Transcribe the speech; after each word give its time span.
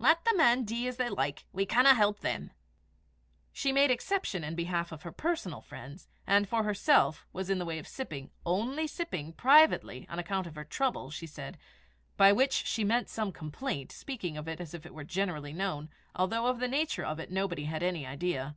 Lat 0.00 0.18
the 0.24 0.36
men 0.36 0.64
dee 0.64 0.88
as 0.88 0.96
they 0.96 1.08
like, 1.08 1.44
we 1.52 1.64
canna 1.64 1.94
help 1.94 2.18
them." 2.18 2.50
She 3.52 3.70
made 3.70 3.92
exception 3.92 4.42
in 4.42 4.56
behalf 4.56 4.90
of 4.90 5.02
her 5.04 5.12
personal 5.12 5.60
friends; 5.60 6.08
and, 6.26 6.48
for 6.48 6.64
herself, 6.64 7.28
was 7.32 7.48
in 7.48 7.60
the 7.60 7.64
way 7.64 7.78
of 7.78 7.86
sipping 7.86 8.32
only 8.44 8.88
sipping 8.88 9.32
privately, 9.32 10.04
on 10.08 10.18
account 10.18 10.48
of 10.48 10.56
her 10.56 10.64
"trouble," 10.64 11.12
she 11.12 11.28
said 11.28 11.58
by 12.16 12.32
which 12.32 12.64
she 12.66 12.82
meant 12.82 13.08
some 13.08 13.30
complaint, 13.30 13.92
speaking 13.92 14.36
of 14.36 14.48
it 14.48 14.60
as 14.60 14.74
if 14.74 14.84
it 14.84 14.94
were 14.94 15.04
generally 15.04 15.52
known, 15.52 15.90
although 16.12 16.48
of 16.48 16.58
the 16.58 16.66
nature 16.66 17.04
of 17.04 17.20
it 17.20 17.30
nobody 17.30 17.66
had 17.66 17.80
an 17.84 17.94
idea. 18.04 18.56